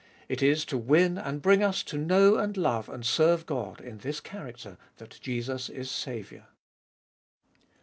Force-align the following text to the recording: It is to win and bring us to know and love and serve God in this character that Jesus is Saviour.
It 0.27 0.41
is 0.41 0.65
to 0.65 0.79
win 0.79 1.19
and 1.19 1.43
bring 1.43 1.63
us 1.63 1.83
to 1.83 1.95
know 1.95 2.37
and 2.37 2.57
love 2.57 2.89
and 2.89 3.05
serve 3.05 3.45
God 3.45 3.79
in 3.79 3.99
this 3.99 4.19
character 4.19 4.79
that 4.97 5.19
Jesus 5.21 5.69
is 5.69 5.91
Saviour. 5.91 6.47